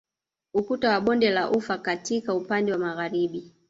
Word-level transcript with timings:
Ukuta 0.53 0.89
wa 0.89 1.01
bonde 1.01 1.29
la 1.29 1.51
ufa 1.51 1.77
katika 1.77 2.35
upande 2.35 2.71
wa 2.71 2.77
Magharibi 2.77 3.51